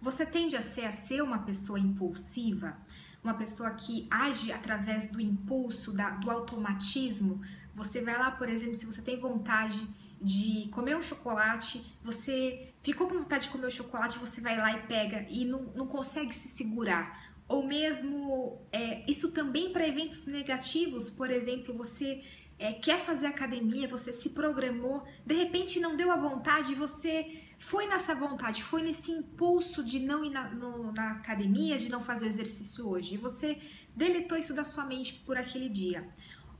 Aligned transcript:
Você 0.00 0.24
tende 0.24 0.56
a 0.56 0.62
ser, 0.62 0.84
a 0.84 0.92
ser 0.92 1.22
uma 1.22 1.40
pessoa 1.40 1.78
impulsiva, 1.78 2.76
uma 3.22 3.34
pessoa 3.34 3.70
que 3.72 4.06
age 4.10 4.52
através 4.52 5.08
do 5.08 5.20
impulso, 5.20 5.92
da, 5.92 6.10
do 6.10 6.30
automatismo. 6.30 7.40
Você 7.74 8.02
vai 8.02 8.16
lá, 8.16 8.30
por 8.30 8.48
exemplo, 8.48 8.74
se 8.74 8.86
você 8.86 9.02
tem 9.02 9.18
vontade 9.18 9.88
de 10.20 10.68
comer 10.72 10.96
um 10.96 11.02
chocolate, 11.02 11.96
você 12.02 12.72
ficou 12.82 13.08
com 13.08 13.18
vontade 13.18 13.44
de 13.44 13.50
comer 13.50 13.66
o 13.66 13.70
chocolate, 13.70 14.18
você 14.18 14.40
vai 14.40 14.56
lá 14.56 14.72
e 14.72 14.82
pega 14.86 15.26
e 15.28 15.44
não, 15.44 15.62
não 15.74 15.86
consegue 15.86 16.34
se 16.34 16.48
segurar. 16.48 17.27
Ou 17.48 17.66
mesmo, 17.66 18.60
é, 18.70 19.02
isso 19.10 19.32
também 19.32 19.72
para 19.72 19.88
eventos 19.88 20.26
negativos, 20.26 21.08
por 21.08 21.30
exemplo, 21.30 21.74
você 21.74 22.22
é, 22.58 22.74
quer 22.74 23.00
fazer 23.00 23.26
academia, 23.26 23.88
você 23.88 24.12
se 24.12 24.30
programou, 24.30 25.02
de 25.24 25.34
repente 25.34 25.80
não 25.80 25.96
deu 25.96 26.10
a 26.10 26.16
vontade, 26.16 26.74
você 26.74 27.40
foi 27.58 27.86
nessa 27.86 28.14
vontade, 28.14 28.62
foi 28.62 28.82
nesse 28.82 29.10
impulso 29.10 29.82
de 29.82 29.98
não 29.98 30.24
ir 30.24 30.30
na, 30.30 30.50
no, 30.50 30.92
na 30.92 31.12
academia, 31.12 31.78
de 31.78 31.88
não 31.88 32.02
fazer 32.02 32.26
o 32.26 32.28
exercício 32.28 32.86
hoje, 32.88 33.14
e 33.14 33.18
você 33.18 33.58
deletou 33.96 34.36
isso 34.36 34.54
da 34.54 34.64
sua 34.64 34.84
mente 34.84 35.14
por 35.24 35.36
aquele 35.36 35.68
dia. 35.68 36.06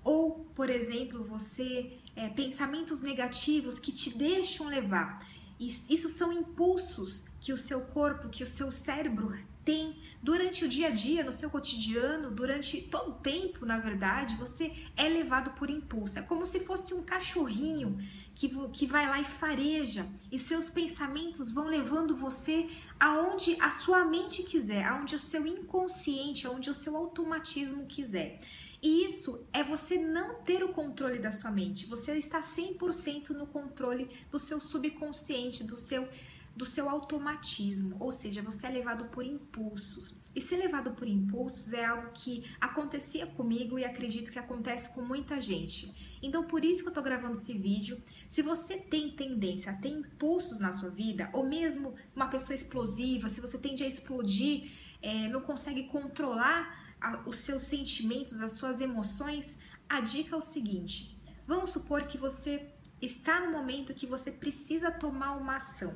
Ou, 0.02 0.46
por 0.54 0.70
exemplo, 0.70 1.24
você 1.24 1.98
é, 2.16 2.28
pensamentos 2.28 3.02
negativos 3.02 3.78
que 3.78 3.92
te 3.92 4.16
deixam 4.16 4.66
levar. 4.66 5.26
Isso 5.58 6.08
são 6.08 6.32
impulsos 6.32 7.24
que 7.40 7.52
o 7.52 7.56
seu 7.56 7.80
corpo, 7.80 8.28
que 8.28 8.42
o 8.42 8.46
seu 8.46 8.70
cérebro 8.70 9.36
tem 9.64 9.98
durante 10.22 10.64
o 10.64 10.68
dia 10.68 10.86
a 10.86 10.90
dia, 10.90 11.22
no 11.22 11.30
seu 11.30 11.50
cotidiano, 11.50 12.30
durante 12.30 12.80
todo 12.80 13.10
o 13.10 13.14
tempo, 13.14 13.66
na 13.66 13.78
verdade, 13.78 14.34
você 14.36 14.72
é 14.96 15.06
levado 15.08 15.50
por 15.50 15.68
impulso. 15.68 16.18
É 16.18 16.22
como 16.22 16.46
se 16.46 16.60
fosse 16.60 16.94
um 16.94 17.04
cachorrinho 17.04 17.98
que, 18.34 18.48
que 18.68 18.86
vai 18.86 19.06
lá 19.06 19.20
e 19.20 19.24
fareja, 19.24 20.08
e 20.32 20.38
seus 20.38 20.70
pensamentos 20.70 21.52
vão 21.52 21.66
levando 21.66 22.16
você 22.16 22.66
aonde 22.98 23.60
a 23.60 23.70
sua 23.70 24.04
mente 24.04 24.42
quiser, 24.42 24.84
aonde 24.84 25.16
o 25.16 25.20
seu 25.20 25.46
inconsciente, 25.46 26.46
aonde 26.46 26.70
o 26.70 26.74
seu 26.74 26.96
automatismo 26.96 27.84
quiser. 27.86 28.40
E 28.82 29.06
isso 29.06 29.46
é 29.52 29.62
você 29.64 29.98
não 29.98 30.36
ter 30.42 30.62
o 30.62 30.72
controle 30.72 31.18
da 31.18 31.32
sua 31.32 31.50
mente, 31.50 31.86
você 31.86 32.16
está 32.16 32.40
100% 32.40 33.30
no 33.30 33.46
controle 33.46 34.08
do 34.30 34.38
seu 34.38 34.60
subconsciente, 34.60 35.64
do 35.64 35.76
seu 35.76 36.08
do 36.58 36.66
seu 36.66 36.90
automatismo, 36.90 37.96
ou 38.00 38.10
seja, 38.10 38.42
você 38.42 38.66
é 38.66 38.70
levado 38.70 39.04
por 39.04 39.24
impulsos. 39.24 40.20
E 40.34 40.40
ser 40.40 40.56
levado 40.56 40.90
por 40.90 41.06
impulsos 41.06 41.72
é 41.72 41.84
algo 41.84 42.10
que 42.12 42.44
acontecia 42.60 43.28
comigo 43.28 43.78
e 43.78 43.84
acredito 43.84 44.32
que 44.32 44.40
acontece 44.40 44.92
com 44.92 45.00
muita 45.00 45.40
gente. 45.40 46.18
Então, 46.20 46.42
por 46.42 46.64
isso 46.64 46.82
que 46.82 46.88
eu 46.88 46.92
tô 46.92 47.00
gravando 47.00 47.36
esse 47.36 47.52
vídeo. 47.52 48.02
Se 48.28 48.42
você 48.42 48.76
tem 48.76 49.12
tendência 49.12 49.70
a 49.70 49.76
ter 49.76 49.90
impulsos 49.90 50.58
na 50.58 50.72
sua 50.72 50.90
vida, 50.90 51.30
ou 51.32 51.48
mesmo 51.48 51.94
uma 52.14 52.26
pessoa 52.26 52.56
explosiva, 52.56 53.28
se 53.28 53.40
você 53.40 53.56
tende 53.56 53.84
a 53.84 53.86
explodir, 53.86 54.72
é, 55.00 55.28
não 55.28 55.40
consegue 55.40 55.84
controlar 55.84 56.87
a, 57.00 57.20
os 57.26 57.36
seus 57.36 57.62
sentimentos, 57.62 58.40
as 58.40 58.52
suas 58.52 58.80
emoções, 58.80 59.58
a 59.88 60.00
dica 60.00 60.34
é 60.34 60.38
o 60.38 60.42
seguinte: 60.42 61.20
vamos 61.46 61.70
supor 61.70 62.02
que 62.04 62.18
você 62.18 62.68
está 63.00 63.40
no 63.40 63.52
momento 63.52 63.94
que 63.94 64.06
você 64.06 64.30
precisa 64.30 64.90
tomar 64.90 65.32
uma 65.36 65.56
ação 65.56 65.94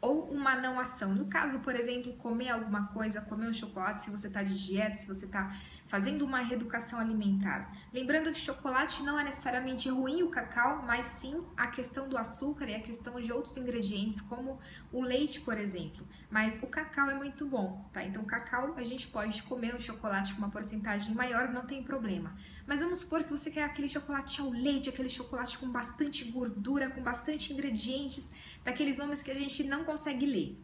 ou 0.00 0.32
uma 0.32 0.56
não 0.56 0.80
ação. 0.80 1.14
No 1.14 1.26
caso, 1.26 1.60
por 1.60 1.74
exemplo, 1.76 2.12
comer 2.14 2.50
alguma 2.50 2.88
coisa, 2.88 3.20
comer 3.20 3.48
um 3.48 3.52
chocolate, 3.52 4.04
se 4.04 4.10
você 4.10 4.26
está 4.26 4.42
de 4.42 4.66
dieta, 4.66 4.96
se 4.96 5.06
você 5.06 5.26
está 5.26 5.56
fazendo 5.92 6.22
uma 6.24 6.38
reeducação 6.38 6.98
alimentar. 6.98 7.70
Lembrando 7.92 8.32
que 8.32 8.38
chocolate 8.38 9.02
não 9.02 9.20
é 9.20 9.24
necessariamente 9.24 9.90
ruim 9.90 10.22
o 10.22 10.30
cacau, 10.30 10.82
mas 10.86 11.06
sim 11.06 11.44
a 11.54 11.66
questão 11.66 12.08
do 12.08 12.16
açúcar 12.16 12.64
e 12.64 12.74
a 12.74 12.80
questão 12.80 13.20
de 13.20 13.30
outros 13.30 13.58
ingredientes, 13.58 14.18
como 14.22 14.58
o 14.90 15.02
leite, 15.02 15.42
por 15.42 15.58
exemplo. 15.58 16.08
Mas 16.30 16.62
o 16.62 16.66
cacau 16.66 17.10
é 17.10 17.14
muito 17.14 17.44
bom, 17.44 17.86
tá? 17.92 18.02
Então, 18.02 18.24
cacau 18.24 18.72
a 18.74 18.82
gente 18.82 19.06
pode 19.08 19.42
comer 19.42 19.74
um 19.74 19.80
chocolate 19.80 20.32
com 20.32 20.38
uma 20.38 20.48
porcentagem 20.48 21.14
maior, 21.14 21.52
não 21.52 21.66
tem 21.66 21.82
problema. 21.82 22.34
Mas 22.66 22.80
vamos 22.80 23.00
supor 23.00 23.22
que 23.22 23.30
você 23.30 23.50
quer 23.50 23.64
aquele 23.64 23.90
chocolate 23.90 24.40
ao 24.40 24.48
leite, 24.48 24.88
aquele 24.88 25.10
chocolate 25.10 25.58
com 25.58 25.68
bastante 25.68 26.24
gordura, 26.24 26.88
com 26.88 27.02
bastante 27.02 27.52
ingredientes 27.52 28.32
daqueles 28.64 28.96
nomes 28.96 29.22
que 29.22 29.30
a 29.30 29.38
gente 29.38 29.62
não 29.64 29.84
consegue 29.84 30.24
ler. 30.24 30.58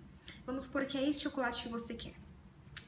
Vamos 0.47 0.65
supor 0.65 0.87
que 0.87 0.97
é 0.97 1.07
esse 1.07 1.21
chocolate 1.21 1.65
que 1.65 1.69
você 1.69 1.93
quer. 1.93 2.28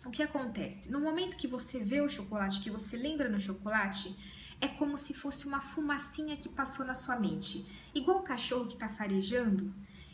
O 0.05 0.11
que 0.11 0.23
acontece? 0.23 0.91
No 0.91 1.01
momento 1.01 1.37
que 1.37 1.47
você 1.47 1.79
vê 1.79 2.01
o 2.01 2.09
chocolate, 2.09 2.61
que 2.61 2.71
você 2.71 2.97
lembra 2.97 3.29
no 3.29 3.39
chocolate, 3.39 4.17
é 4.61 4.69
como 4.69 4.97
se 4.97 5.15
fosse 5.15 5.47
uma 5.47 5.61
fumacinha 5.61 6.37
que 6.37 6.49
passou 6.49 6.87
na 6.87 6.95
sua 6.95 7.19
mente. 7.19 7.67
Igual 7.95 8.19
o 8.19 8.23
cachorro 8.23 8.67
que 8.67 8.75
está 8.75 8.89
farejando. 8.89 9.73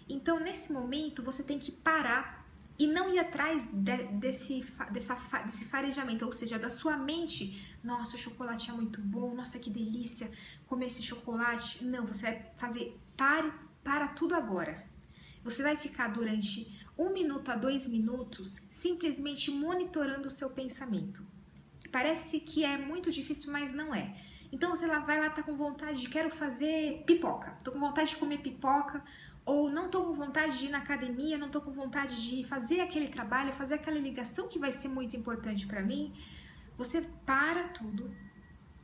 Então, 0.08 0.38
nesse 0.38 0.72
momento, 0.72 1.22
você 1.22 1.42
tem 1.42 1.58
que 1.58 1.72
parar 1.72 2.46
e 2.78 2.86
não 2.86 3.12
ir 3.12 3.18
atrás 3.18 3.66
de, 3.72 3.96
desse, 4.12 4.64
dessa, 4.90 5.14
desse 5.44 5.64
farejamento, 5.64 6.26
ou 6.26 6.32
seja, 6.32 6.58
da 6.58 6.68
sua 6.68 6.96
mente. 6.96 7.76
Nossa, 7.82 8.16
o 8.16 8.18
chocolate 8.18 8.70
é 8.70 8.72
muito 8.72 9.00
bom, 9.00 9.34
nossa, 9.34 9.58
que 9.58 9.70
delícia 9.70 10.30
comer 10.66 10.86
esse 10.86 11.02
chocolate. 11.02 11.84
Não, 11.84 12.04
você 12.04 12.26
vai 12.26 12.52
fazer, 12.56 13.00
pare 13.16 13.50
para 13.82 14.08
tudo 14.08 14.34
agora. 14.34 14.84
Você 15.42 15.62
vai 15.62 15.76
ficar 15.76 16.08
durante 16.08 16.76
um 16.98 17.12
minuto 17.12 17.50
a 17.50 17.56
dois 17.56 17.86
minutos 17.88 18.60
simplesmente 18.70 19.50
monitorando 19.50 20.28
o 20.28 20.30
seu 20.30 20.50
pensamento. 20.50 21.24
Parece 21.92 22.40
que 22.40 22.64
é 22.64 22.76
muito 22.76 23.10
difícil, 23.10 23.52
mas 23.52 23.72
não 23.72 23.94
é. 23.94 24.16
Então 24.50 24.70
você 24.70 24.86
lá 24.86 25.00
vai 25.00 25.20
lá, 25.20 25.30
tá 25.30 25.42
com 25.42 25.56
vontade 25.56 26.00
de 26.00 26.08
quero 26.08 26.30
fazer 26.30 27.02
pipoca, 27.06 27.56
tô 27.62 27.72
com 27.72 27.80
vontade 27.80 28.10
de 28.10 28.16
comer 28.16 28.38
pipoca, 28.38 29.02
ou 29.44 29.70
não 29.70 29.88
tô 29.88 30.04
com 30.04 30.14
vontade 30.14 30.58
de 30.58 30.66
ir 30.66 30.70
na 30.70 30.78
academia, 30.78 31.38
não 31.38 31.48
tô 31.48 31.60
com 31.60 31.70
vontade 31.70 32.28
de 32.28 32.44
fazer 32.44 32.80
aquele 32.80 33.08
trabalho, 33.08 33.52
fazer 33.52 33.74
aquela 33.74 33.98
ligação 33.98 34.48
que 34.48 34.58
vai 34.58 34.72
ser 34.72 34.88
muito 34.88 35.16
importante 35.16 35.66
para 35.66 35.82
mim. 35.82 36.12
Você 36.76 37.02
para 37.24 37.68
tudo 37.68 38.10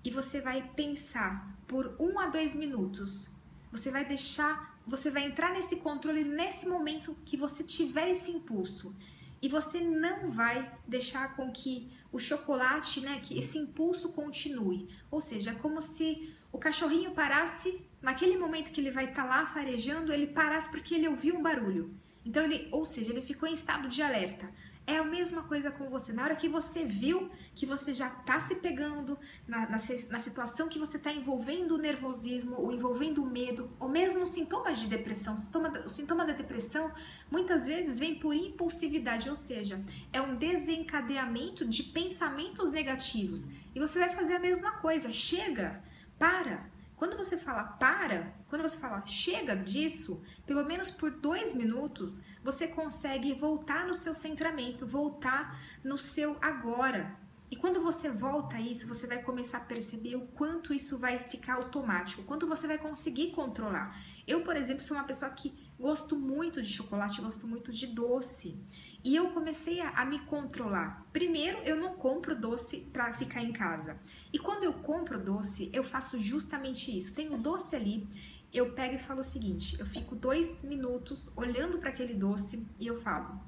e 0.04 0.10
você 0.10 0.40
vai 0.40 0.62
pensar 0.76 1.56
por 1.66 1.96
um 1.98 2.18
a 2.18 2.28
dois 2.28 2.54
minutos. 2.54 3.41
Você 3.72 3.90
vai 3.90 4.04
deixar 4.04 4.72
você 4.86 5.10
vai 5.10 5.24
entrar 5.24 5.52
nesse 5.52 5.76
controle 5.76 6.24
nesse 6.24 6.68
momento 6.68 7.16
que 7.24 7.36
você 7.36 7.62
tiver 7.62 8.10
esse 8.10 8.30
impulso. 8.30 8.94
E 9.40 9.48
você 9.48 9.80
não 9.80 10.28
vai 10.30 10.72
deixar 10.86 11.34
com 11.34 11.50
que 11.50 11.90
o 12.12 12.18
chocolate, 12.18 13.00
né, 13.00 13.20
que 13.22 13.38
esse 13.38 13.58
impulso 13.58 14.12
continue. 14.12 14.88
Ou 15.10 15.20
seja, 15.20 15.50
é 15.50 15.54
como 15.54 15.80
se 15.80 16.32
o 16.52 16.58
cachorrinho 16.58 17.12
parasse 17.12 17.84
naquele 18.00 18.36
momento 18.36 18.70
que 18.70 18.80
ele 18.80 18.90
vai 18.90 19.06
estar 19.06 19.22
tá 19.22 19.28
lá 19.28 19.46
farejando, 19.46 20.12
ele 20.12 20.28
parasse 20.28 20.70
porque 20.70 20.94
ele 20.94 21.08
ouviu 21.08 21.36
um 21.36 21.42
barulho. 21.42 21.94
Então 22.24 22.44
ele, 22.44 22.68
ou 22.70 22.84
seja, 22.84 23.10
ele 23.10 23.22
ficou 23.22 23.48
em 23.48 23.54
estado 23.54 23.88
de 23.88 24.00
alerta. 24.02 24.48
É 24.84 24.96
a 24.96 25.04
mesma 25.04 25.42
coisa 25.42 25.70
com 25.70 25.88
você. 25.88 26.12
Na 26.12 26.24
hora 26.24 26.34
que 26.34 26.48
você 26.48 26.84
viu 26.84 27.30
que 27.54 27.64
você 27.64 27.94
já 27.94 28.08
está 28.08 28.40
se 28.40 28.56
pegando 28.56 29.16
na, 29.46 29.60
na, 29.60 29.76
na, 30.10 30.18
situação 30.18 30.68
que 30.68 30.78
você 30.78 30.96
está 30.96 31.12
envolvendo 31.12 31.76
o 31.76 31.78
nervosismo, 31.78 32.56
ou 32.58 32.72
envolvendo 32.72 33.22
o 33.22 33.26
medo, 33.26 33.70
ou 33.78 33.88
mesmo 33.88 34.26
sintomas 34.26 34.80
de 34.80 34.88
depressão. 34.88 35.36
Sintoma, 35.36 35.70
o 35.84 35.88
sintoma 35.88 36.24
da 36.24 36.32
depressão 36.32 36.90
muitas 37.30 37.66
vezes 37.66 38.00
vem 38.00 38.16
por 38.16 38.34
impulsividade, 38.34 39.28
ou 39.28 39.36
seja, 39.36 39.80
é 40.12 40.20
um 40.20 40.34
desencadeamento 40.34 41.64
de 41.64 41.84
pensamentos 41.84 42.72
negativos. 42.72 43.48
E 43.74 43.78
você 43.78 44.00
vai 44.00 44.10
fazer 44.10 44.34
a 44.34 44.40
mesma 44.40 44.72
coisa. 44.72 45.12
Chega, 45.12 45.80
para, 46.18 46.71
quando 47.02 47.16
você 47.16 47.36
fala 47.36 47.64
para, 47.64 48.32
quando 48.48 48.62
você 48.62 48.76
fala 48.76 49.04
chega 49.04 49.56
disso, 49.56 50.22
pelo 50.46 50.64
menos 50.64 50.88
por 50.88 51.10
dois 51.10 51.52
minutos, 51.52 52.22
você 52.44 52.68
consegue 52.68 53.34
voltar 53.34 53.88
no 53.88 53.92
seu 53.92 54.14
centramento, 54.14 54.86
voltar 54.86 55.60
no 55.82 55.98
seu 55.98 56.36
agora. 56.40 57.18
E 57.50 57.56
quando 57.56 57.82
você 57.82 58.08
volta 58.08 58.54
a 58.54 58.60
isso, 58.60 58.86
você 58.86 59.08
vai 59.08 59.20
começar 59.20 59.58
a 59.58 59.62
perceber 59.62 60.14
o 60.14 60.28
quanto 60.28 60.72
isso 60.72 60.96
vai 60.96 61.18
ficar 61.18 61.54
automático, 61.54 62.22
quanto 62.22 62.46
você 62.46 62.68
vai 62.68 62.78
conseguir 62.78 63.32
controlar. 63.32 64.00
Eu, 64.24 64.44
por 64.44 64.54
exemplo, 64.54 64.84
sou 64.84 64.96
uma 64.96 65.02
pessoa 65.02 65.32
que 65.32 65.71
gosto 65.82 66.14
muito 66.16 66.62
de 66.62 66.68
chocolate, 66.68 67.20
gosto 67.20 67.46
muito 67.46 67.72
de 67.72 67.88
doce. 67.88 68.56
E 69.04 69.16
eu 69.16 69.32
comecei 69.32 69.80
a, 69.80 69.90
a 69.90 70.04
me 70.04 70.20
controlar. 70.20 71.04
Primeiro, 71.12 71.58
eu 71.64 71.76
não 71.76 71.94
compro 71.94 72.38
doce 72.38 72.88
para 72.92 73.12
ficar 73.12 73.42
em 73.42 73.52
casa. 73.52 73.98
E 74.32 74.38
quando 74.38 74.62
eu 74.62 74.74
compro 74.74 75.18
doce, 75.18 75.68
eu 75.72 75.82
faço 75.82 76.20
justamente 76.20 76.96
isso. 76.96 77.16
Tem 77.16 77.34
o 77.34 77.36
doce 77.36 77.74
ali, 77.74 78.06
eu 78.52 78.72
pego 78.72 78.94
e 78.94 78.98
falo 78.98 79.20
o 79.20 79.24
seguinte: 79.24 79.78
eu 79.80 79.86
fico 79.86 80.14
dois 80.14 80.62
minutos 80.62 81.36
olhando 81.36 81.78
para 81.78 81.90
aquele 81.90 82.14
doce 82.14 82.64
e 82.78 82.86
eu 82.86 82.96
falo: 83.02 83.40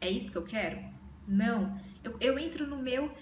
é 0.00 0.10
isso 0.10 0.32
que 0.32 0.38
eu 0.38 0.44
quero? 0.44 0.82
Não. 1.28 1.80
Eu, 2.02 2.16
eu 2.20 2.38
entro 2.38 2.66
no 2.66 2.82
meu 2.82 3.12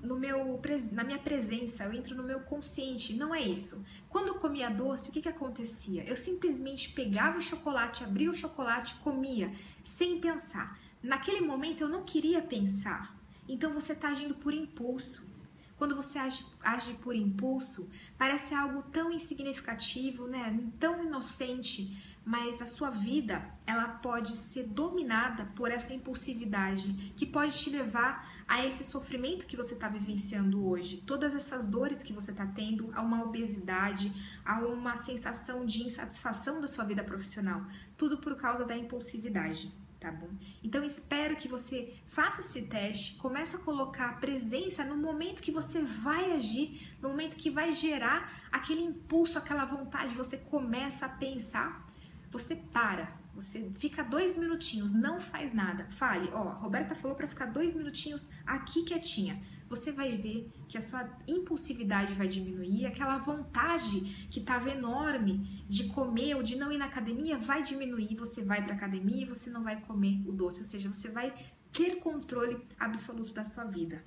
no 0.00 0.16
meu 0.16 0.60
na 0.92 1.02
minha 1.02 1.18
presença, 1.18 1.84
eu 1.84 1.92
entro 1.92 2.14
no 2.14 2.22
meu 2.22 2.40
consciente, 2.40 3.14
não 3.14 3.34
é 3.34 3.42
isso. 3.42 3.84
Quando 4.08 4.28
eu 4.28 4.34
comia 4.36 4.70
doce, 4.70 5.10
o 5.10 5.12
que, 5.12 5.20
que 5.20 5.28
acontecia? 5.28 6.02
Eu 6.04 6.16
simplesmente 6.16 6.92
pegava 6.92 7.38
o 7.38 7.42
chocolate, 7.42 8.04
abria 8.04 8.30
o 8.30 8.34
chocolate, 8.34 8.94
comia, 8.96 9.52
sem 9.82 10.18
pensar. 10.18 10.78
Naquele 11.02 11.40
momento 11.40 11.82
eu 11.82 11.88
não 11.88 12.02
queria 12.04 12.40
pensar. 12.40 13.14
Então 13.48 13.72
você 13.72 13.92
está 13.92 14.08
agindo 14.08 14.34
por 14.34 14.52
impulso. 14.52 15.28
Quando 15.76 15.94
você 15.94 16.18
age, 16.18 16.44
age, 16.60 16.94
por 16.94 17.14
impulso, 17.14 17.88
parece 18.16 18.52
algo 18.54 18.82
tão 18.90 19.12
insignificativo, 19.12 20.26
né? 20.26 20.58
tão 20.80 21.04
inocente, 21.04 21.96
mas 22.28 22.60
a 22.60 22.66
sua 22.66 22.90
vida 22.90 23.42
ela 23.66 23.88
pode 23.88 24.36
ser 24.36 24.64
dominada 24.64 25.46
por 25.56 25.70
essa 25.70 25.94
impulsividade 25.94 27.14
que 27.16 27.24
pode 27.24 27.58
te 27.58 27.70
levar 27.70 28.30
a 28.46 28.66
esse 28.66 28.84
sofrimento 28.84 29.46
que 29.46 29.56
você 29.56 29.72
está 29.72 29.88
vivenciando 29.88 30.62
hoje, 30.68 30.98
todas 31.06 31.34
essas 31.34 31.64
dores 31.64 32.02
que 32.02 32.12
você 32.12 32.30
está 32.32 32.44
tendo, 32.46 32.90
a 32.94 33.00
uma 33.00 33.24
obesidade, 33.24 34.12
a 34.44 34.60
uma 34.60 34.94
sensação 34.94 35.64
de 35.64 35.84
insatisfação 35.84 36.60
da 36.60 36.68
sua 36.68 36.84
vida 36.84 37.02
profissional, 37.02 37.62
tudo 37.96 38.18
por 38.18 38.36
causa 38.36 38.62
da 38.62 38.76
impulsividade 38.76 39.72
tá 39.98 40.12
bom? 40.12 40.28
Então 40.62 40.84
espero 40.84 41.34
que 41.34 41.48
você 41.48 41.92
faça 42.06 42.40
esse 42.40 42.62
teste, 42.66 43.16
comece 43.16 43.56
a 43.56 43.58
colocar 43.58 44.20
presença 44.20 44.84
no 44.84 44.96
momento 44.96 45.42
que 45.42 45.50
você 45.50 45.82
vai 45.82 46.32
agir, 46.32 46.94
no 47.02 47.08
momento 47.08 47.36
que 47.36 47.50
vai 47.50 47.72
gerar 47.72 48.46
aquele 48.52 48.82
impulso, 48.82 49.38
aquela 49.38 49.64
vontade, 49.64 50.14
você 50.14 50.36
começa 50.36 51.06
a 51.06 51.08
pensar, 51.08 51.84
você 52.30 52.56
para, 52.56 53.16
você 53.34 53.70
fica 53.76 54.02
dois 54.02 54.36
minutinhos, 54.36 54.92
não 54.92 55.20
faz 55.20 55.54
nada, 55.54 55.86
fale, 55.90 56.28
ó, 56.32 56.50
Roberta 56.54 56.94
falou 56.94 57.16
para 57.16 57.28
ficar 57.28 57.46
dois 57.46 57.74
minutinhos 57.74 58.30
aqui 58.46 58.82
quietinha 58.82 59.40
você 59.68 59.92
vai 59.92 60.16
ver 60.16 60.50
que 60.66 60.78
a 60.78 60.80
sua 60.80 61.08
impulsividade 61.26 62.14
vai 62.14 62.26
diminuir, 62.26 62.86
aquela 62.86 63.18
vontade 63.18 64.28
que 64.30 64.40
estava 64.40 64.70
enorme 64.70 65.64
de 65.68 65.88
comer 65.88 66.34
ou 66.34 66.42
de 66.42 66.56
não 66.56 66.72
ir 66.72 66.78
na 66.78 66.86
academia 66.86 67.36
vai 67.36 67.62
diminuir, 67.62 68.16
você 68.16 68.42
vai 68.42 68.64
para 68.64 68.74
academia 68.74 69.22
e 69.22 69.28
você 69.28 69.50
não 69.50 69.62
vai 69.62 69.80
comer 69.80 70.22
o 70.26 70.32
doce, 70.32 70.62
ou 70.62 70.68
seja, 70.68 70.90
você 70.90 71.10
vai 71.10 71.34
ter 71.72 71.96
controle 71.96 72.58
absoluto 72.78 73.32
da 73.34 73.44
sua 73.44 73.64
vida. 73.64 74.02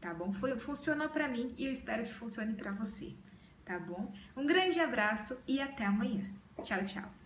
Tá 0.00 0.12
bom? 0.14 0.32
Foi, 0.32 0.58
funcionou 0.58 1.08
para 1.08 1.28
mim 1.28 1.54
e 1.58 1.66
eu 1.66 1.72
espero 1.72 2.02
que 2.04 2.12
funcione 2.12 2.54
para 2.54 2.72
você. 2.72 3.14
Tá 3.64 3.78
bom? 3.78 4.12
Um 4.36 4.46
grande 4.46 4.80
abraço 4.80 5.38
e 5.46 5.60
até 5.60 5.84
amanhã. 5.84 6.24
Tchau, 6.62 6.82
tchau. 6.84 7.19